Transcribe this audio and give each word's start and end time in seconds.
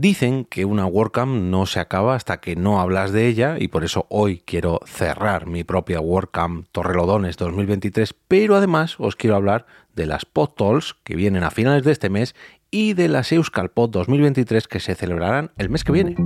Dicen 0.00 0.46
que 0.46 0.64
una 0.64 0.86
WordCamp 0.86 1.30
no 1.30 1.66
se 1.66 1.78
acaba 1.78 2.14
hasta 2.14 2.40
que 2.40 2.56
no 2.56 2.80
hablas 2.80 3.12
de 3.12 3.26
ella 3.26 3.56
y 3.58 3.68
por 3.68 3.84
eso 3.84 4.06
hoy 4.08 4.42
quiero 4.46 4.80
cerrar 4.86 5.46
mi 5.46 5.62
propia 5.62 6.00
WordCamp 6.00 6.66
Torrelodones 6.72 7.36
2023, 7.36 8.14
pero 8.26 8.56
además 8.56 8.96
os 8.98 9.14
quiero 9.14 9.36
hablar 9.36 9.66
de 9.94 10.06
las 10.06 10.24
PodTalks 10.24 10.96
que 11.04 11.16
vienen 11.16 11.42
a 11.42 11.50
finales 11.50 11.84
de 11.84 11.92
este 11.92 12.08
mes 12.08 12.34
y 12.70 12.94
de 12.94 13.08
las 13.08 13.30
Euskalpod 13.30 13.90
2023 13.90 14.68
que 14.68 14.80
se 14.80 14.94
celebrarán 14.94 15.50
el 15.58 15.68
mes 15.68 15.84
que 15.84 15.92
viene. 15.92 16.16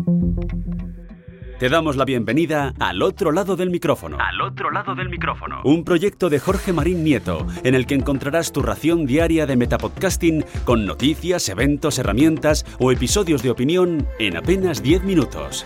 Te 1.58 1.68
damos 1.68 1.96
la 1.96 2.04
bienvenida 2.04 2.74
al 2.80 3.00
otro 3.00 3.30
lado 3.30 3.54
del 3.54 3.70
micrófono. 3.70 4.18
Al 4.20 4.40
otro 4.40 4.72
lado 4.72 4.96
del 4.96 5.08
micrófono. 5.08 5.60
Un 5.62 5.84
proyecto 5.84 6.28
de 6.28 6.40
Jorge 6.40 6.72
Marín 6.72 7.04
Nieto, 7.04 7.46
en 7.62 7.76
el 7.76 7.86
que 7.86 7.94
encontrarás 7.94 8.50
tu 8.50 8.60
ración 8.60 9.06
diaria 9.06 9.46
de 9.46 9.56
metapodcasting 9.56 10.44
con 10.64 10.84
noticias, 10.84 11.48
eventos, 11.48 12.00
herramientas 12.00 12.66
o 12.80 12.90
episodios 12.90 13.44
de 13.44 13.50
opinión 13.50 14.08
en 14.18 14.36
apenas 14.36 14.82
10 14.82 15.04
minutos. 15.04 15.64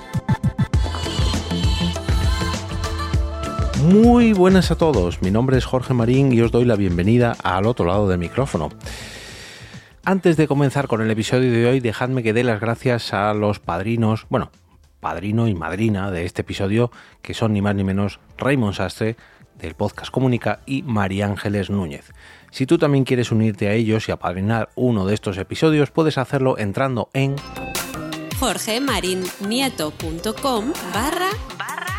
Muy 3.84 4.34
buenas 4.34 4.70
a 4.70 4.76
todos, 4.76 5.22
mi 5.22 5.30
nombre 5.30 5.56
es 5.56 5.64
Jorge 5.64 5.94
Marín 5.94 6.34
y 6.34 6.42
os 6.42 6.52
doy 6.52 6.66
la 6.66 6.76
bienvenida 6.76 7.34
al 7.42 7.64
otro 7.64 7.86
lado 7.86 8.06
del 8.10 8.18
micrófono. 8.18 8.68
Antes 10.04 10.36
de 10.36 10.48
comenzar 10.48 10.86
con 10.86 11.00
el 11.00 11.10
episodio 11.10 11.50
de 11.50 11.66
hoy, 11.66 11.80
dejadme 11.80 12.22
que 12.22 12.34
dé 12.34 12.44
las 12.44 12.60
gracias 12.60 13.14
a 13.14 13.32
los 13.32 13.58
padrinos, 13.58 14.26
bueno, 14.28 14.50
padrino 15.00 15.48
y 15.48 15.54
madrina 15.54 16.10
de 16.10 16.24
este 16.24 16.42
episodio, 16.42 16.90
que 17.22 17.34
son 17.34 17.52
ni 17.52 17.62
más 17.62 17.74
ni 17.74 17.84
menos 17.84 18.20
Raymond 18.36 18.74
Sastre, 18.74 19.16
del 19.58 19.74
podcast 19.74 20.10
Comunica, 20.10 20.60
y 20.66 20.82
María 20.82 21.26
Ángeles 21.26 21.70
Núñez. 21.70 22.12
Si 22.50 22.66
tú 22.66 22.78
también 22.78 23.04
quieres 23.04 23.32
unirte 23.32 23.68
a 23.68 23.72
ellos 23.72 24.08
y 24.08 24.12
apadrinar 24.12 24.70
uno 24.74 25.06
de 25.06 25.14
estos 25.14 25.38
episodios, 25.38 25.90
puedes 25.90 26.18
hacerlo 26.18 26.58
entrando 26.58 27.08
en 27.12 27.36
jorgemarinieto.com 28.38 30.72
barra 30.92 31.30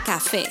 café. 0.06 0.44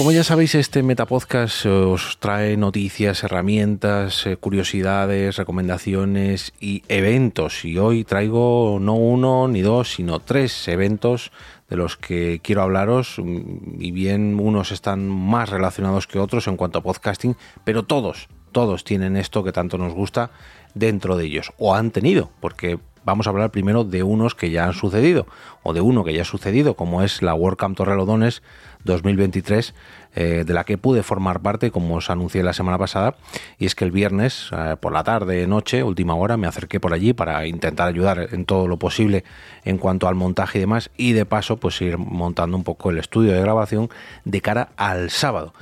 Como 0.00 0.12
ya 0.12 0.24
sabéis, 0.24 0.54
este 0.54 0.82
Metapodcast 0.82 1.66
os 1.66 2.16
trae 2.20 2.56
noticias, 2.56 3.22
herramientas, 3.22 4.24
eh, 4.24 4.38
curiosidades, 4.38 5.36
recomendaciones 5.36 6.54
y 6.58 6.82
eventos. 6.88 7.66
Y 7.66 7.76
hoy 7.76 8.04
traigo 8.04 8.78
no 8.80 8.94
uno 8.94 9.46
ni 9.46 9.60
dos, 9.60 9.92
sino 9.92 10.18
tres 10.20 10.68
eventos 10.68 11.32
de 11.68 11.76
los 11.76 11.98
que 11.98 12.40
quiero 12.42 12.62
hablaros. 12.62 13.16
Y 13.18 13.90
bien, 13.90 14.40
unos 14.40 14.72
están 14.72 15.06
más 15.06 15.50
relacionados 15.50 16.06
que 16.06 16.18
otros 16.18 16.46
en 16.46 16.56
cuanto 16.56 16.78
a 16.78 16.82
podcasting, 16.82 17.36
pero 17.64 17.82
todos, 17.82 18.30
todos 18.52 18.84
tienen 18.84 19.18
esto 19.18 19.44
que 19.44 19.52
tanto 19.52 19.76
nos 19.76 19.92
gusta 19.92 20.30
dentro 20.72 21.18
de 21.18 21.26
ellos. 21.26 21.52
O 21.58 21.74
han 21.74 21.90
tenido, 21.90 22.30
porque 22.40 22.78
vamos 23.04 23.26
a 23.26 23.30
hablar 23.30 23.50
primero 23.50 23.84
de 23.84 24.02
unos 24.02 24.34
que 24.34 24.50
ya 24.50 24.64
han 24.64 24.74
sucedido, 24.74 25.26
o 25.62 25.72
de 25.72 25.80
uno 25.80 26.04
que 26.04 26.12
ya 26.12 26.22
ha 26.22 26.24
sucedido, 26.24 26.74
como 26.74 27.02
es 27.02 27.22
la 27.22 27.34
WordCamp 27.34 27.76
Torrelodones 27.76 28.42
2023, 28.84 29.74
eh, 30.14 30.44
de 30.46 30.54
la 30.54 30.64
que 30.64 30.78
pude 30.78 31.02
formar 31.02 31.40
parte, 31.40 31.70
como 31.70 31.96
os 31.96 32.10
anuncié 32.10 32.42
la 32.42 32.52
semana 32.52 32.78
pasada, 32.78 33.16
y 33.58 33.66
es 33.66 33.74
que 33.74 33.84
el 33.84 33.90
viernes, 33.90 34.50
eh, 34.52 34.76
por 34.80 34.92
la 34.92 35.04
tarde, 35.04 35.46
noche, 35.46 35.82
última 35.82 36.14
hora, 36.14 36.36
me 36.36 36.46
acerqué 36.46 36.80
por 36.80 36.92
allí 36.92 37.12
para 37.12 37.46
intentar 37.46 37.88
ayudar 37.88 38.28
en 38.32 38.44
todo 38.44 38.66
lo 38.66 38.78
posible 38.78 39.24
en 39.64 39.78
cuanto 39.78 40.08
al 40.08 40.14
montaje 40.14 40.58
y 40.58 40.60
demás, 40.62 40.90
y 40.96 41.12
de 41.12 41.26
paso, 41.26 41.58
pues 41.58 41.80
ir 41.80 41.98
montando 41.98 42.56
un 42.56 42.64
poco 42.64 42.90
el 42.90 42.98
estudio 42.98 43.32
de 43.32 43.40
grabación 43.40 43.90
de 44.24 44.40
cara 44.40 44.70
al 44.76 45.10
sábado. 45.10 45.52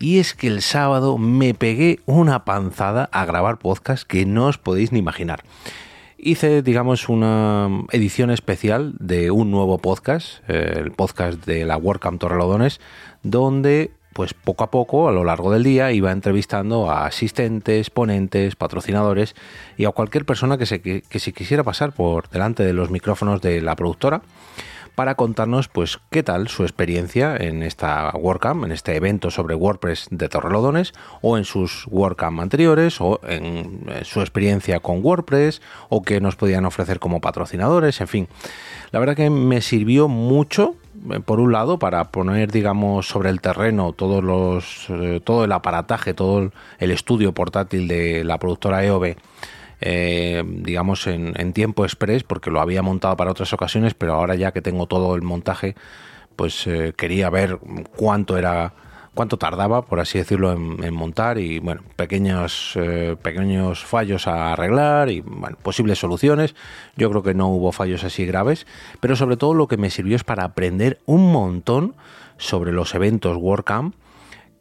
Y 0.00 0.18
es 0.18 0.34
que 0.34 0.48
el 0.48 0.60
sábado 0.60 1.18
me 1.18 1.54
pegué 1.54 2.00
una 2.04 2.44
panzada 2.44 3.08
a 3.12 3.24
grabar 3.24 3.58
podcast 3.58 4.06
que 4.06 4.26
no 4.26 4.46
os 4.46 4.58
podéis 4.58 4.90
ni 4.90 4.98
imaginar 4.98 5.44
hice, 6.24 6.62
digamos, 6.62 7.08
una 7.08 7.68
edición 7.92 8.30
especial 8.30 8.94
de 8.98 9.30
un 9.30 9.50
nuevo 9.50 9.78
podcast, 9.78 10.38
eh, 10.48 10.74
el 10.76 10.90
podcast 10.90 11.44
de 11.44 11.64
la 11.64 11.76
WordCamp 11.76 12.20
Torrelodones, 12.20 12.80
donde 13.22 13.92
pues 14.14 14.32
poco 14.32 14.64
a 14.64 14.70
poco, 14.70 15.08
a 15.08 15.12
lo 15.12 15.24
largo 15.24 15.52
del 15.52 15.64
día, 15.64 15.90
iba 15.90 16.12
entrevistando 16.12 16.88
a 16.88 17.04
asistentes, 17.04 17.90
ponentes, 17.90 18.54
patrocinadores 18.54 19.34
y 19.76 19.86
a 19.86 19.90
cualquier 19.90 20.24
persona 20.24 20.56
que 20.56 20.66
se, 20.66 20.80
que 20.80 21.18
se 21.18 21.32
quisiera 21.32 21.64
pasar 21.64 21.92
por 21.92 22.30
delante 22.30 22.64
de 22.64 22.72
los 22.72 22.90
micrófonos 22.90 23.42
de 23.42 23.60
la 23.60 23.74
productora 23.74 24.22
para 24.94 25.14
contarnos 25.14 25.68
pues 25.68 25.98
qué 26.10 26.22
tal 26.22 26.48
su 26.48 26.62
experiencia 26.62 27.36
en 27.36 27.62
esta 27.62 28.12
WordCamp, 28.14 28.64
en 28.64 28.72
este 28.72 28.96
evento 28.96 29.30
sobre 29.30 29.54
WordPress 29.54 30.08
de 30.10 30.28
Torrelodones 30.28 30.92
o 31.20 31.36
en 31.36 31.44
sus 31.44 31.86
WordCamp 31.88 32.40
anteriores 32.40 33.00
o 33.00 33.20
en 33.26 33.86
su 34.02 34.20
experiencia 34.20 34.80
con 34.80 35.04
WordPress 35.04 35.62
o 35.88 36.02
qué 36.02 36.20
nos 36.20 36.36
podían 36.36 36.64
ofrecer 36.64 36.98
como 36.98 37.20
patrocinadores, 37.20 38.00
en 38.00 38.08
fin. 38.08 38.28
La 38.92 39.00
verdad 39.00 39.16
que 39.16 39.30
me 39.30 39.60
sirvió 39.60 40.08
mucho 40.08 40.76
eh, 41.10 41.20
por 41.20 41.40
un 41.40 41.52
lado 41.52 41.78
para 41.78 42.04
poner 42.04 42.52
digamos 42.52 43.08
sobre 43.08 43.30
el 43.30 43.40
terreno 43.40 43.92
todos 43.92 44.22
los 44.22 44.86
eh, 44.90 45.20
todo 45.22 45.44
el 45.44 45.52
aparataje 45.52 46.14
todo 46.14 46.52
el 46.78 46.90
estudio 46.90 47.32
portátil 47.32 47.88
de 47.88 48.22
la 48.24 48.38
productora 48.38 48.84
EOB 48.84 49.16
eh, 49.86 50.42
digamos, 50.46 51.06
en, 51.06 51.52
tiempo 51.52 51.84
express, 51.84 52.22
porque 52.22 52.50
lo 52.50 52.62
había 52.62 52.80
montado 52.80 53.18
para 53.18 53.30
otras 53.30 53.52
ocasiones, 53.52 53.92
pero 53.92 54.14
ahora 54.14 54.34
ya 54.34 54.50
que 54.50 54.62
tengo 54.62 54.86
todo 54.86 55.14
el 55.14 55.20
montaje, 55.20 55.74
pues 56.36 56.66
eh, 56.66 56.94
quería 56.96 57.28
ver 57.28 57.58
cuánto 57.94 58.38
era 58.38 58.72
cuánto 59.12 59.36
tardaba, 59.36 59.82
por 59.82 60.00
así 60.00 60.16
decirlo, 60.16 60.52
en, 60.52 60.94
montar 60.94 61.36
y 61.36 61.58
bueno, 61.58 61.82
pequeños, 61.96 62.72
eh, 62.76 63.14
pequeños 63.20 63.84
fallos 63.84 64.26
a 64.26 64.54
arreglar 64.54 65.10
y 65.10 65.20
bueno, 65.20 65.58
posibles 65.62 65.98
soluciones. 65.98 66.54
Yo 66.96 67.10
creo 67.10 67.22
que 67.22 67.34
no 67.34 67.48
hubo 67.48 67.70
fallos 67.70 68.04
así 68.04 68.24
graves, 68.24 68.66
pero 69.00 69.16
sobre 69.16 69.36
todo 69.36 69.52
lo 69.52 69.68
que 69.68 69.76
me 69.76 69.90
sirvió 69.90 70.16
es 70.16 70.24
para 70.24 70.44
aprender 70.44 70.98
un 71.04 71.30
montón 71.30 71.94
sobre 72.38 72.72
los 72.72 72.94
eventos 72.94 73.36
WordCamp 73.36 73.94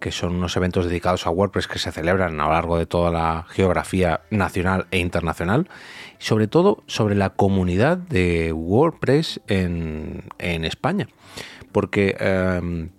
que 0.03 0.11
son 0.11 0.35
unos 0.35 0.57
eventos 0.57 0.85
dedicados 0.85 1.25
a 1.25 1.29
WordPress 1.29 1.69
que 1.69 1.79
se 1.79 1.89
celebran 1.89 2.37
a 2.37 2.43
lo 2.43 2.51
largo 2.51 2.77
de 2.77 2.85
toda 2.85 3.09
la 3.09 3.45
geografía 3.47 4.19
nacional 4.31 4.85
e 4.91 4.97
internacional, 4.97 5.69
sobre 6.19 6.49
todo 6.49 6.83
sobre 6.87 7.15
la 7.15 7.29
comunidad 7.29 7.97
de 7.97 8.51
WordPress 8.51 9.39
en, 9.47 10.25
España. 10.37 11.07
Porque 11.71 12.17
em, 12.19 12.89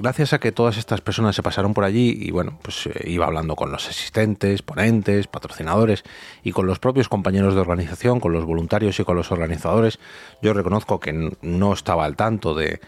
gracias 0.00 0.32
a 0.32 0.40
que 0.40 0.50
todas 0.50 0.76
estas 0.76 1.00
personas 1.00 1.36
se 1.36 1.42
pasaron 1.44 1.72
por 1.72 1.84
allí 1.84 2.18
y 2.20 2.32
bueno, 2.32 2.58
pues 2.62 2.88
eh, 2.88 3.04
iba 3.04 3.26
hablando 3.26 3.54
con 3.54 3.70
los 3.70 3.88
asistentes, 3.88 4.60
ponentes, 4.62 5.28
patrocinadores 5.28 6.02
y 6.42 6.50
con 6.50 6.66
los 6.66 6.80
propios 6.80 7.08
compañeros 7.08 7.54
de 7.54 7.60
organización, 7.60 8.18
con 8.18 8.32
los 8.32 8.44
voluntarios 8.44 8.98
y 8.98 9.04
con 9.04 9.14
los 9.14 9.30
organizadores, 9.30 10.00
yo 10.42 10.52
reconozco 10.52 10.98
que 10.98 11.36
no 11.42 11.72
estaba 11.72 12.04
al 12.06 12.16
tanto 12.16 12.56
de 12.56 12.80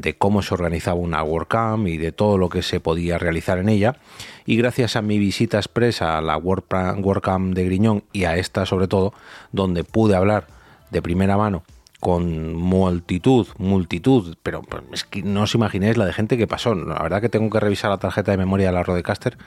de 0.00 0.16
cómo 0.16 0.42
se 0.42 0.54
organizaba 0.54 0.98
una 0.98 1.22
WordCamp 1.22 1.86
y 1.88 1.96
de 1.96 2.12
todo 2.12 2.38
lo 2.38 2.48
que 2.48 2.62
se 2.62 2.80
podía 2.80 3.18
realizar 3.18 3.58
en 3.58 3.68
ella. 3.68 3.96
Y 4.44 4.56
gracias 4.56 4.96
a 4.96 5.02
mi 5.02 5.18
visita 5.18 5.58
expresa 5.58 6.18
a 6.18 6.20
la 6.20 6.36
WordCamp 6.36 7.54
de 7.54 7.64
Griñón 7.64 8.04
y 8.12 8.24
a 8.24 8.36
esta 8.36 8.66
sobre 8.66 8.88
todo, 8.88 9.14
donde 9.52 9.84
pude 9.84 10.14
hablar 10.14 10.46
de 10.90 11.02
primera 11.02 11.36
mano 11.36 11.62
con 11.98 12.54
multitud, 12.54 13.48
multitud, 13.58 14.36
pero 14.42 14.62
es 14.92 15.04
que 15.04 15.22
no 15.22 15.42
os 15.42 15.54
imaginéis 15.54 15.96
la 15.96 16.04
de 16.04 16.12
gente 16.12 16.36
que 16.36 16.46
pasó. 16.46 16.74
La 16.74 17.02
verdad 17.02 17.20
que 17.20 17.28
tengo 17.28 17.48
que 17.50 17.58
revisar 17.58 17.90
la 17.90 17.98
tarjeta 17.98 18.32
de 18.32 18.36
memoria 18.36 18.66
de 18.66 18.74
la 18.74 18.82
Rodecaster 18.82 19.38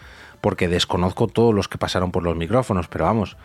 porque 0.42 0.68
desconozco 0.68 1.28
todos 1.28 1.54
los 1.54 1.68
que 1.68 1.78
pasaron 1.78 2.12
por 2.12 2.24
los 2.24 2.36
micrófonos, 2.36 2.88
pero 2.88 3.06
vamos, 3.06 3.38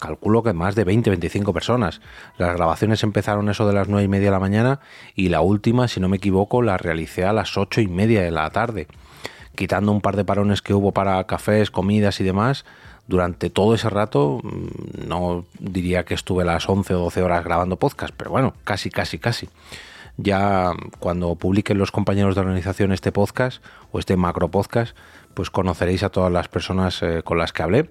calculo 0.00 0.42
que 0.42 0.52
más 0.52 0.74
de 0.74 0.86
20-25 0.86 1.52
personas. 1.52 2.00
Las 2.38 2.56
grabaciones 2.56 3.02
empezaron 3.02 3.48
eso 3.48 3.66
de 3.66 3.74
las 3.74 3.88
9 3.88 4.04
y 4.04 4.08
media 4.08 4.26
de 4.26 4.32
la 4.32 4.40
mañana 4.40 4.80
y 5.14 5.28
la 5.28 5.40
última, 5.40 5.88
si 5.88 6.00
no 6.00 6.08
me 6.08 6.16
equivoco, 6.16 6.62
la 6.62 6.76
realicé 6.76 7.24
a 7.24 7.32
las 7.32 7.56
8 7.56 7.80
y 7.80 7.88
media 7.88 8.22
de 8.22 8.30
la 8.30 8.50
tarde. 8.50 8.88
Quitando 9.54 9.92
un 9.92 10.00
par 10.00 10.16
de 10.16 10.24
parones 10.24 10.62
que 10.62 10.74
hubo 10.74 10.92
para 10.92 11.22
cafés, 11.24 11.70
comidas 11.70 12.20
y 12.20 12.24
demás, 12.24 12.64
durante 13.06 13.50
todo 13.50 13.74
ese 13.74 13.90
rato 13.90 14.40
mm, 14.42 15.08
no 15.08 15.44
diría 15.58 16.04
que 16.04 16.14
estuve 16.14 16.44
las 16.44 16.68
11 16.68 16.94
o 16.94 16.98
12 16.98 17.22
horas 17.22 17.44
grabando 17.44 17.76
podcast, 17.76 18.14
pero 18.16 18.30
bueno, 18.30 18.54
casi, 18.64 18.90
casi, 18.90 19.18
casi. 19.18 19.48
Ya 20.16 20.72
cuando 20.98 21.34
publiquen 21.36 21.78
los 21.78 21.90
compañeros 21.90 22.34
de 22.34 22.42
organización 22.42 22.92
este 22.92 23.12
podcast 23.12 23.62
o 23.92 23.98
este 23.98 24.16
macro 24.16 24.48
podcast, 24.48 24.96
pues 25.34 25.50
conoceréis 25.50 26.02
a 26.02 26.10
todas 26.10 26.30
las 26.30 26.48
personas 26.48 27.02
eh, 27.02 27.22
con 27.24 27.38
las 27.38 27.52
que 27.52 27.62
hablé 27.62 27.88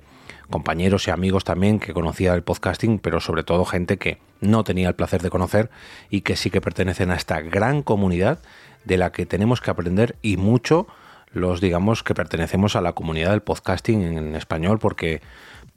compañeros 0.50 1.08
y 1.08 1.12
amigos 1.12 1.44
también 1.44 1.80
que 1.80 1.94
conocía 1.94 2.34
el 2.34 2.44
podcasting, 2.44 3.00
pero 3.00 3.20
sobre 3.20 3.44
todo 3.44 3.66
gente 3.66 3.98
que 3.98 4.20
no 4.40 4.64
tenía 4.64 4.90
el 4.90 4.96
placer 4.96 5.22
de 5.22 5.30
conocer 5.30 5.70
y 6.10 6.22
que 6.22 6.36
sí 6.36 6.50
que 6.50 6.62
pertenecen 6.62 7.12
a 7.12 7.16
esta 7.16 7.42
gran 7.42 7.84
comunidad 7.84 8.40
de 8.86 8.98
la 8.98 9.12
que 9.12 9.26
tenemos 9.26 9.62
que 9.62 9.72
aprender 9.72 10.16
y 10.22 10.38
mucho 10.38 10.88
los 11.34 11.62
digamos 11.62 12.04
que 12.04 12.14
pertenecemos 12.14 12.76
a 12.76 12.82
la 12.82 12.94
comunidad 12.94 13.32
del 13.32 13.42
podcasting 13.42 14.02
en 14.02 14.36
español 14.36 14.80
porque 14.80 15.22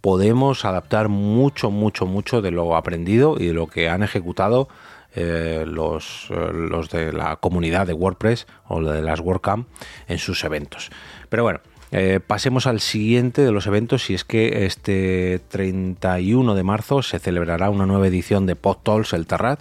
podemos 0.00 0.64
adaptar 0.64 1.08
mucho, 1.08 1.70
mucho, 1.70 2.06
mucho 2.06 2.42
de 2.42 2.50
lo 2.50 2.76
aprendido 2.76 3.36
y 3.38 3.46
de 3.46 3.52
lo 3.54 3.68
que 3.68 3.88
han 3.88 4.02
ejecutado 4.02 4.68
eh, 5.16 5.64
los, 5.66 6.28
los 6.28 6.90
de 6.90 7.12
la 7.12 7.36
comunidad 7.36 7.86
de 7.86 7.92
WordPress 7.92 8.46
o 8.66 8.82
de 8.82 9.00
las 9.00 9.20
WordCamp 9.20 9.68
en 10.08 10.18
sus 10.18 10.42
eventos. 10.42 10.90
Pero 11.28 11.44
bueno, 11.44 11.60
Eh, 11.96 12.18
pasemos 12.18 12.66
al 12.66 12.80
siguiente 12.80 13.42
de 13.42 13.52
los 13.52 13.68
eventos 13.68 14.10
y 14.10 14.14
es 14.14 14.24
que 14.24 14.66
este 14.66 15.40
31 15.48 16.56
de 16.56 16.62
marzo 16.64 17.02
se 17.02 17.20
celebrará 17.20 17.70
una 17.70 17.86
nueva 17.86 18.08
edición 18.08 18.46
de 18.46 18.56
PodTalks 18.56 19.12
El 19.12 19.28
Terrat 19.28 19.60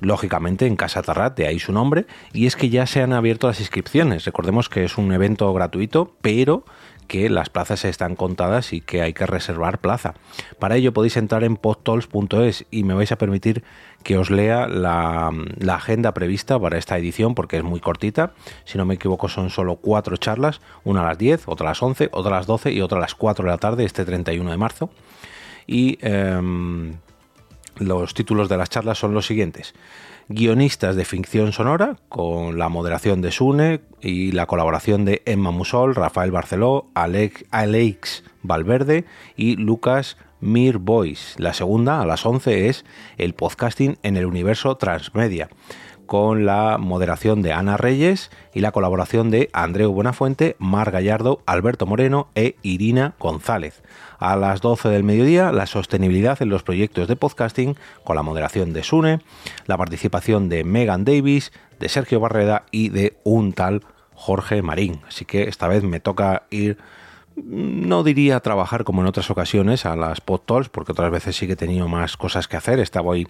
lógicamente 0.00 0.66
en 0.66 0.76
Casa 0.76 1.02
Tarrat, 1.02 1.36
de 1.36 1.46
ahí 1.46 1.58
su 1.58 1.72
nombre, 1.72 2.06
y 2.32 2.46
es 2.46 2.56
que 2.56 2.70
ya 2.70 2.86
se 2.86 3.02
han 3.02 3.12
abierto 3.12 3.48
las 3.48 3.60
inscripciones. 3.60 4.24
Recordemos 4.24 4.68
que 4.68 4.84
es 4.84 4.96
un 4.96 5.12
evento 5.12 5.52
gratuito, 5.52 6.14
pero 6.22 6.64
que 7.08 7.28
las 7.28 7.48
plazas 7.50 7.84
están 7.84 8.14
contadas 8.14 8.72
y 8.72 8.80
que 8.80 9.02
hay 9.02 9.14
que 9.14 9.26
reservar 9.26 9.80
plaza. 9.80 10.14
Para 10.58 10.76
ello 10.76 10.92
podéis 10.92 11.16
entrar 11.16 11.42
en 11.42 11.56
podtols.es 11.56 12.66
y 12.70 12.84
me 12.84 12.94
vais 12.94 13.10
a 13.10 13.18
permitir 13.18 13.64
que 14.04 14.16
os 14.16 14.30
lea 14.30 14.68
la, 14.68 15.32
agenda 15.68 16.14
prevista 16.14 16.58
para 16.60 16.78
esta 16.78 16.96
edición 16.96 17.34
porque 17.34 17.56
es 17.56 17.64
muy 17.64 17.80
cortita. 17.80 18.32
Si 18.64 18.78
no 18.78 18.84
me 18.84 18.94
equivoco 18.94 19.28
son 19.28 19.50
solo 19.50 19.76
cuatro 19.76 20.16
charlas, 20.16 20.60
una 20.84 21.00
a 21.00 21.06
las 21.06 21.18
10, 21.18 21.48
otra 21.48 21.68
a 21.68 21.70
las 21.70 21.82
11, 21.82 22.10
otra 22.12 22.36
a 22.36 22.38
las 22.38 22.46
12 22.46 22.72
y 22.72 22.80
otra 22.80 22.98
a 22.98 23.00
las 23.00 23.14
4 23.14 23.44
de 23.44 23.50
la 23.50 23.58
tarde 23.58 23.84
este 23.84 24.04
31 24.04 24.50
de 24.50 24.56
marzo. 24.56 24.90
Y 25.66 25.98
em, 26.00 26.94
los 27.78 28.14
títulos 28.14 28.48
de 28.48 28.56
las 28.56 28.70
charlas 28.70 28.98
son 28.98 29.14
los 29.14 29.26
siguientes 29.26 29.74
guionistas 30.28 30.94
de 30.94 31.04
ficción 31.04 31.52
sonora, 31.52 31.96
con 32.08 32.58
la 32.58 32.68
moderación 32.68 33.22
de 33.22 33.32
Sune 33.32 33.80
y 34.00 34.32
la 34.32 34.46
colaboración 34.46 35.04
de 35.04 35.22
Emma 35.24 35.50
Musol, 35.50 35.94
Rafael 35.94 36.30
Barceló, 36.30 36.90
Alex 36.94 38.24
Valverde 38.42 39.04
y 39.36 39.56
Lucas 39.56 40.18
Mir 40.40 40.78
Boys. 40.78 41.34
La 41.38 41.54
segunda, 41.54 42.02
a 42.02 42.06
las 42.06 42.26
11, 42.26 42.68
es 42.68 42.84
el 43.16 43.34
podcasting 43.34 43.98
en 44.02 44.16
el 44.16 44.26
universo 44.26 44.76
transmedia 44.76 45.48
con 46.08 46.46
la 46.46 46.78
moderación 46.78 47.42
de 47.42 47.52
Ana 47.52 47.76
Reyes 47.76 48.32
y 48.52 48.60
la 48.60 48.72
colaboración 48.72 49.30
de 49.30 49.50
Andreu 49.52 49.92
Buenafuente, 49.92 50.56
Mar 50.58 50.90
Gallardo, 50.90 51.42
Alberto 51.46 51.86
Moreno 51.86 52.28
e 52.34 52.56
Irina 52.62 53.14
González. 53.20 53.82
A 54.18 54.34
las 54.34 54.60
12 54.60 54.88
del 54.88 55.04
mediodía, 55.04 55.52
la 55.52 55.66
sostenibilidad 55.66 56.42
en 56.42 56.48
los 56.48 56.64
proyectos 56.64 57.06
de 57.06 57.14
podcasting 57.14 57.76
con 58.02 58.16
la 58.16 58.22
moderación 58.22 58.72
de 58.72 58.82
Sune, 58.82 59.20
la 59.66 59.76
participación 59.76 60.48
de 60.48 60.64
Megan 60.64 61.04
Davis, 61.04 61.52
de 61.78 61.88
Sergio 61.88 62.18
Barreda 62.18 62.64
y 62.72 62.88
de 62.88 63.16
un 63.22 63.52
tal 63.52 63.82
Jorge 64.14 64.62
Marín. 64.62 65.02
Así 65.06 65.24
que 65.24 65.44
esta 65.44 65.68
vez 65.68 65.84
me 65.84 66.00
toca 66.00 66.44
ir 66.50 66.78
no 67.44 68.02
diría 68.02 68.40
trabajar 68.40 68.84
como 68.84 69.02
en 69.02 69.08
otras 69.08 69.30
ocasiones 69.30 69.86
a 69.86 69.96
las 69.96 70.20
podtalks, 70.20 70.68
porque 70.68 70.92
otras 70.92 71.10
veces 71.10 71.36
sí 71.36 71.46
que 71.46 71.52
he 71.54 71.56
tenido 71.56 71.88
más 71.88 72.16
cosas 72.16 72.48
que 72.48 72.56
hacer. 72.56 72.80
Estaba 72.80 73.10
hoy 73.10 73.26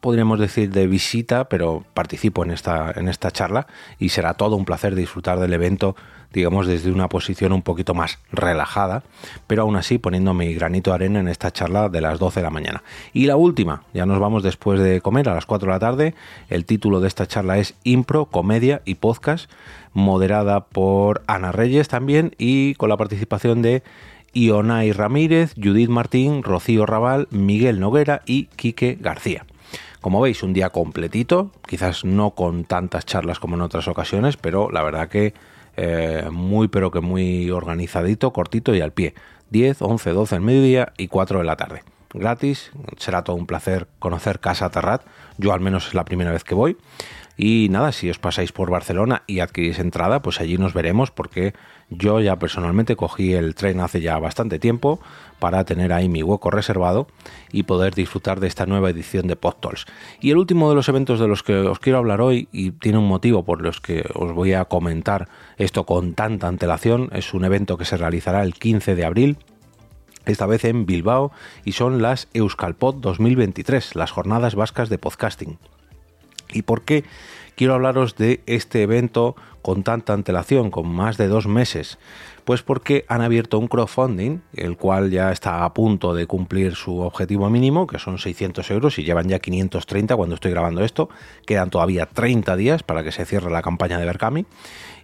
podríamos 0.00 0.38
decir, 0.38 0.70
de 0.70 0.86
visita, 0.86 1.48
pero 1.48 1.84
participo 1.94 2.44
en 2.44 2.50
esta, 2.50 2.92
en 2.96 3.08
esta 3.08 3.30
charla 3.30 3.66
y 3.98 4.10
será 4.10 4.34
todo 4.34 4.56
un 4.56 4.64
placer 4.64 4.94
disfrutar 4.94 5.38
del 5.38 5.52
evento, 5.52 5.96
digamos, 6.36 6.66
desde 6.66 6.92
una 6.92 7.08
posición 7.08 7.52
un 7.52 7.62
poquito 7.62 7.94
más 7.94 8.18
relajada, 8.30 9.02
pero 9.46 9.62
aún 9.62 9.74
así 9.76 9.96
poniendo 9.96 10.34
mi 10.34 10.52
granito 10.52 10.90
de 10.90 10.96
arena 10.96 11.20
en 11.20 11.28
esta 11.28 11.50
charla 11.50 11.88
de 11.88 12.02
las 12.02 12.18
12 12.18 12.40
de 12.40 12.44
la 12.44 12.50
mañana. 12.50 12.82
Y 13.14 13.24
la 13.24 13.36
última, 13.36 13.84
ya 13.94 14.04
nos 14.04 14.18
vamos 14.18 14.42
después 14.42 14.78
de 14.78 15.00
comer 15.00 15.30
a 15.30 15.34
las 15.34 15.46
4 15.46 15.66
de 15.66 15.72
la 15.72 15.78
tarde, 15.78 16.14
el 16.50 16.66
título 16.66 17.00
de 17.00 17.08
esta 17.08 17.26
charla 17.26 17.56
es 17.56 17.74
Impro, 17.84 18.26
Comedia 18.26 18.82
y 18.84 18.96
Podcast, 18.96 19.50
moderada 19.94 20.66
por 20.66 21.22
Ana 21.26 21.52
Reyes 21.52 21.88
también 21.88 22.34
y 22.36 22.74
con 22.74 22.90
la 22.90 22.98
participación 22.98 23.62
de 23.62 23.82
Ionay 24.34 24.92
Ramírez, 24.92 25.54
Judith 25.56 25.88
Martín, 25.88 26.42
Rocío 26.42 26.84
Raval, 26.84 27.28
Miguel 27.30 27.80
Noguera 27.80 28.20
y 28.26 28.44
Quique 28.56 28.98
García. 29.00 29.46
Como 30.02 30.20
veis, 30.20 30.42
un 30.42 30.52
día 30.52 30.68
completito, 30.68 31.50
quizás 31.66 32.04
no 32.04 32.32
con 32.32 32.64
tantas 32.64 33.06
charlas 33.06 33.40
como 33.40 33.56
en 33.56 33.62
otras 33.62 33.88
ocasiones, 33.88 34.36
pero 34.36 34.70
la 34.70 34.82
verdad 34.82 35.08
que 35.08 35.32
eh, 35.76 36.28
muy 36.30 36.68
pero 36.68 36.90
que 36.90 37.00
muy 37.00 37.50
organizadito, 37.50 38.32
cortito 38.32 38.74
y 38.74 38.80
al 38.80 38.92
pie. 38.92 39.14
10, 39.50 39.82
11, 39.82 40.10
12 40.10 40.36
en 40.36 40.44
mediodía 40.44 40.92
y 40.96 41.08
4 41.08 41.38
de 41.38 41.44
la 41.44 41.56
tarde. 41.56 41.82
Gratis, 42.12 42.72
será 42.96 43.24
todo 43.24 43.36
un 43.36 43.46
placer 43.46 43.86
conocer 43.98 44.40
Casa 44.40 44.70
Terrat, 44.70 45.02
yo 45.38 45.52
al 45.52 45.60
menos 45.60 45.88
es 45.88 45.94
la 45.94 46.04
primera 46.04 46.32
vez 46.32 46.44
que 46.44 46.54
voy. 46.54 46.76
Y 47.36 47.68
nada, 47.70 47.92
si 47.92 48.08
os 48.08 48.18
pasáis 48.18 48.52
por 48.52 48.70
Barcelona 48.70 49.22
y 49.26 49.40
adquirís 49.40 49.78
entrada, 49.78 50.22
pues 50.22 50.40
allí 50.40 50.56
nos 50.56 50.72
veremos 50.72 51.10
porque 51.10 51.54
yo 51.90 52.20
ya 52.20 52.38
personalmente 52.38 52.96
cogí 52.96 53.34
el 53.34 53.54
tren 53.54 53.80
hace 53.80 54.00
ya 54.00 54.18
bastante 54.18 54.58
tiempo 54.58 55.00
para 55.38 55.64
tener 55.64 55.92
ahí 55.92 56.08
mi 56.08 56.22
hueco 56.22 56.50
reservado 56.50 57.08
y 57.52 57.64
poder 57.64 57.94
disfrutar 57.94 58.40
de 58.40 58.46
esta 58.46 58.64
nueva 58.64 58.88
edición 58.88 59.26
de 59.26 59.36
PodTalks. 59.36 59.84
Y 60.20 60.30
el 60.30 60.38
último 60.38 60.70
de 60.70 60.76
los 60.76 60.88
eventos 60.88 61.20
de 61.20 61.28
los 61.28 61.42
que 61.42 61.54
os 61.58 61.78
quiero 61.78 61.98
hablar 61.98 62.22
hoy, 62.22 62.48
y 62.52 62.70
tiene 62.70 62.98
un 62.98 63.08
motivo 63.08 63.44
por 63.44 63.60
los 63.60 63.80
que 63.80 64.08
os 64.14 64.32
voy 64.32 64.54
a 64.54 64.64
comentar 64.64 65.28
esto 65.58 65.84
con 65.84 66.14
tanta 66.14 66.48
antelación, 66.48 67.10
es 67.12 67.34
un 67.34 67.44
evento 67.44 67.76
que 67.76 67.84
se 67.84 67.98
realizará 67.98 68.42
el 68.42 68.54
15 68.54 68.94
de 68.94 69.04
abril 69.04 69.36
esta 70.24 70.46
vez 70.46 70.64
en 70.64 70.86
Bilbao, 70.86 71.30
y 71.64 71.72
son 71.72 72.02
las 72.02 72.28
Euskalpod 72.34 72.96
2023, 72.96 73.94
las 73.94 74.10
jornadas 74.10 74.56
vascas 74.56 74.88
de 74.88 74.98
podcasting. 74.98 75.58
¿Y 76.52 76.62
por 76.62 76.82
qué 76.82 77.04
quiero 77.56 77.74
hablaros 77.74 78.16
de 78.16 78.42
este 78.46 78.82
evento 78.82 79.36
con 79.62 79.82
tanta 79.82 80.12
antelación, 80.12 80.70
con 80.70 80.88
más 80.88 81.16
de 81.16 81.28
dos 81.28 81.46
meses? 81.46 81.98
Pues 82.44 82.62
porque 82.62 83.04
han 83.08 83.22
abierto 83.22 83.58
un 83.58 83.66
crowdfunding, 83.66 84.38
el 84.54 84.76
cual 84.76 85.10
ya 85.10 85.32
está 85.32 85.64
a 85.64 85.74
punto 85.74 86.14
de 86.14 86.28
cumplir 86.28 86.76
su 86.76 87.00
objetivo 87.00 87.50
mínimo, 87.50 87.88
que 87.88 87.98
son 87.98 88.18
600 88.18 88.70
euros, 88.70 89.00
y 89.00 89.02
llevan 89.02 89.28
ya 89.28 89.40
530 89.40 90.14
cuando 90.14 90.36
estoy 90.36 90.52
grabando 90.52 90.84
esto. 90.84 91.08
Quedan 91.44 91.70
todavía 91.70 92.06
30 92.06 92.54
días 92.54 92.84
para 92.84 93.02
que 93.02 93.10
se 93.10 93.24
cierre 93.24 93.50
la 93.50 93.62
campaña 93.62 93.98
de 93.98 94.06
Berkami. 94.06 94.46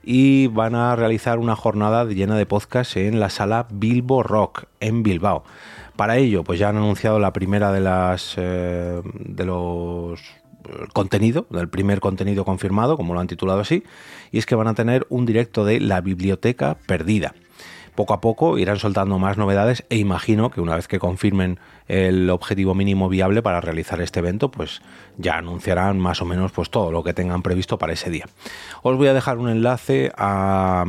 Y 0.05 0.47
van 0.49 0.77
a 0.77 0.95
realizar 0.95 1.41
una 1.41 1.57
jornada 1.57 2.05
llena 2.05 2.37
de 2.37 2.47
podcast 2.47 2.97
en 2.97 3.19
la 3.19 3.29
sala 3.29 3.67
Bilbo 3.73 4.23
Rock, 4.23 4.67
en 4.79 5.03
Bilbao. 5.03 5.43
Para 5.97 6.19
ello, 6.19 6.45
pues 6.45 6.61
ya 6.61 6.69
han 6.69 6.77
anunciado 6.77 7.19
la 7.19 7.33
primera 7.33 7.73
de 7.73 7.81
las 7.81 8.35
eh, 8.37 9.03
de 9.05 9.45
los 9.45 10.21
contenido, 10.93 11.47
del 11.51 11.69
primer 11.69 12.01
contenido 12.01 12.45
confirmado, 12.45 12.97
como 12.97 13.15
lo 13.15 13.21
han 13.21 13.27
titulado 13.27 13.61
así, 13.61 13.85
y 14.31 14.39
es 14.39 14.47
que 14.47 14.55
van 14.55 14.69
a 14.69 14.75
tener 14.75 15.07
un 15.09 15.27
directo 15.27 15.65
de 15.65 15.81
la 15.81 16.01
biblioteca 16.01 16.77
perdida. 16.87 17.35
Poco 17.95 18.15
a 18.15 18.23
poco 18.23 18.57
irán 18.57 18.79
soltando 18.79 19.19
más 19.19 19.37
novedades 19.37 19.85
e 19.91 19.99
imagino 19.99 20.51
que 20.51 20.63
una 20.63 20.77
vez 20.77 20.89
que 20.89 20.99
confirmen 20.99 21.59
el 21.89 22.31
objetivo 22.31 22.75
mínimo 22.75 23.11
viable 23.11 23.43
para 23.43 23.61
realizar 23.61 24.01
este 24.01 24.21
evento, 24.21 24.51
pues 24.51 24.81
ya 25.19 25.37
anunciarán 25.37 26.01
más 26.01 26.23
o 26.23 26.25
menos 26.25 26.53
pues 26.53 26.71
todo 26.71 26.91
lo 26.91 27.05
que 27.05 27.13
tengan 27.13 27.43
previsto 27.43 27.77
para 27.77 27.93
ese 27.93 28.09
día. 28.09 28.25
Os 28.83 28.97
voy 28.97 29.09
a 29.09 29.13
dejar 29.13 29.37
un 29.37 29.51
enlace 29.51 30.11
a, 30.17 30.87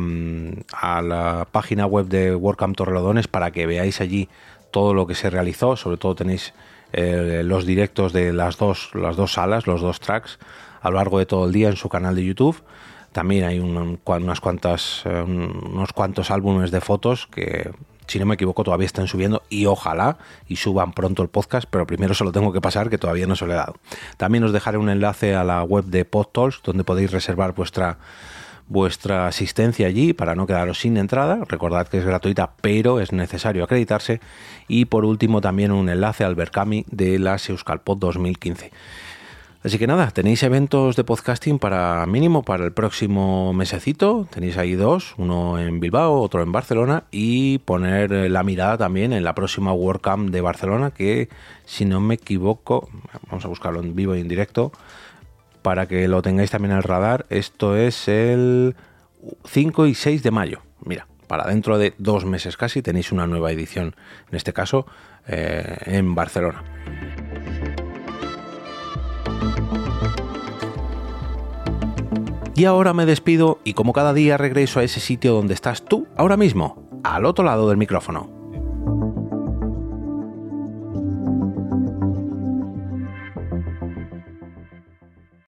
a 0.72 1.02
la 1.02 1.46
página 1.52 1.84
web 1.84 2.06
de 2.06 2.34
WordCamp 2.34 2.74
Torrelodones 2.74 3.28
para 3.28 3.50
que 3.50 3.66
veáis 3.66 4.00
allí 4.00 4.30
todo 4.70 4.94
lo 4.94 5.06
que 5.06 5.14
se 5.14 5.28
realizó, 5.28 5.76
sobre 5.76 5.98
todo 5.98 6.14
tenéis 6.14 6.54
eh, 6.96 7.42
los 7.44 7.66
directos 7.66 8.12
de 8.12 8.32
las 8.32 8.56
dos, 8.56 8.90
las 8.94 9.16
dos 9.16 9.32
salas, 9.32 9.66
los 9.66 9.80
dos 9.80 9.98
tracks, 9.98 10.38
a 10.80 10.90
lo 10.90 10.96
largo 10.96 11.18
de 11.18 11.26
todo 11.26 11.46
el 11.46 11.52
día 11.52 11.68
en 11.68 11.76
su 11.76 11.88
canal 11.88 12.14
de 12.14 12.24
YouTube. 12.24 12.62
También 13.10 13.44
hay 13.44 13.58
unas 13.58 14.40
cuantas, 14.40 15.02
eh, 15.04 15.22
unos 15.22 15.92
cuantos 15.92 16.30
álbumes 16.30 16.70
de 16.70 16.80
fotos 16.80 17.26
que, 17.26 17.70
si 18.06 18.18
no 18.18 18.26
me 18.26 18.34
equivoco, 18.34 18.62
todavía 18.62 18.86
están 18.86 19.08
subiendo 19.08 19.42
y 19.48 19.66
ojalá 19.66 20.18
y 20.46 20.56
suban 20.56 20.92
pronto 20.92 21.22
el 21.22 21.28
podcast, 21.28 21.66
pero 21.68 21.84
primero 21.84 22.14
se 22.14 22.22
lo 22.22 22.30
tengo 22.30 22.52
que 22.52 22.60
pasar 22.60 22.90
que 22.90 22.98
todavía 22.98 23.26
no 23.26 23.34
se 23.34 23.46
lo 23.46 23.54
he 23.54 23.56
dado. 23.56 23.74
También 24.16 24.44
os 24.44 24.52
dejaré 24.52 24.78
un 24.78 24.88
enlace 24.88 25.34
a 25.34 25.42
la 25.42 25.64
web 25.64 25.86
de 25.86 26.04
PodTalks 26.04 26.62
donde 26.62 26.84
podéis 26.84 27.10
reservar 27.10 27.54
vuestra 27.54 27.98
vuestra 28.68 29.26
asistencia 29.26 29.86
allí 29.86 30.12
para 30.12 30.34
no 30.34 30.46
quedaros 30.46 30.78
sin 30.78 30.96
entrada. 30.96 31.40
Recordad 31.48 31.88
que 31.88 31.98
es 31.98 32.04
gratuita, 32.04 32.52
pero 32.60 33.00
es 33.00 33.12
necesario 33.12 33.64
acreditarse. 33.64 34.20
Y 34.68 34.86
por 34.86 35.04
último, 35.04 35.40
también 35.40 35.72
un 35.72 35.88
enlace 35.88 36.24
al 36.24 36.34
Berkami 36.34 36.84
de 36.90 37.18
la 37.18 37.36
Euskalpod 37.36 37.98
2015. 37.98 38.70
Así 39.64 39.78
que 39.78 39.86
nada, 39.86 40.10
tenéis 40.10 40.42
eventos 40.42 40.94
de 40.94 41.04
podcasting 41.04 41.58
para 41.58 42.04
mínimo 42.04 42.42
para 42.42 42.66
el 42.66 42.72
próximo 42.72 43.54
mesecito. 43.54 44.28
Tenéis 44.30 44.58
ahí 44.58 44.74
dos, 44.74 45.14
uno 45.16 45.58
en 45.58 45.80
Bilbao, 45.80 46.20
otro 46.20 46.42
en 46.42 46.52
Barcelona 46.52 47.04
y 47.10 47.60
poner 47.60 48.30
la 48.30 48.42
mirada 48.42 48.76
también 48.76 49.14
en 49.14 49.24
la 49.24 49.34
próxima 49.34 49.72
WordCamp 49.72 50.28
de 50.28 50.42
Barcelona 50.42 50.90
que 50.90 51.30
si 51.64 51.86
no 51.86 52.00
me 52.00 52.16
equivoco, 52.16 52.90
vamos 53.30 53.46
a 53.46 53.48
buscarlo 53.48 53.80
en 53.80 53.96
vivo 53.96 54.14
y 54.14 54.20
en 54.20 54.28
directo, 54.28 54.70
para 55.64 55.88
que 55.88 56.06
lo 56.08 56.20
tengáis 56.20 56.50
también 56.50 56.72
al 56.72 56.82
radar, 56.82 57.24
esto 57.30 57.74
es 57.74 58.06
el 58.06 58.76
5 59.46 59.86
y 59.86 59.94
6 59.94 60.22
de 60.22 60.30
mayo. 60.30 60.60
Mira, 60.84 61.06
para 61.26 61.46
dentro 61.46 61.78
de 61.78 61.94
dos 61.96 62.26
meses 62.26 62.58
casi 62.58 62.82
tenéis 62.82 63.12
una 63.12 63.26
nueva 63.26 63.50
edición, 63.50 63.96
en 64.30 64.36
este 64.36 64.52
caso 64.52 64.86
eh, 65.26 65.78
en 65.86 66.14
Barcelona. 66.14 66.62
Y 72.54 72.66
ahora 72.66 72.92
me 72.92 73.06
despido 73.06 73.58
y 73.64 73.72
como 73.72 73.94
cada 73.94 74.12
día 74.12 74.36
regreso 74.36 74.80
a 74.80 74.84
ese 74.84 75.00
sitio 75.00 75.32
donde 75.32 75.54
estás 75.54 75.82
tú 75.82 76.06
ahora 76.14 76.36
mismo, 76.36 76.90
al 77.02 77.24
otro 77.24 77.42
lado 77.42 77.70
del 77.70 77.78
micrófono. 77.78 78.33